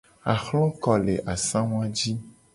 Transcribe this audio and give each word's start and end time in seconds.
Ahloko 0.33 0.91
le 1.05 1.15
asangu 1.33 1.77
a 1.85 1.87
ji. 1.97 2.11